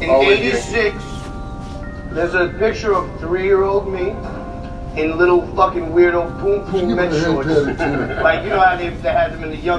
[0.00, 0.94] In Oh, '86,
[2.12, 4.10] there's a picture of three-year-old me
[4.96, 7.48] in little fucking weirdo poom poom shorts.
[8.22, 9.76] Like you know how they, they had them in the young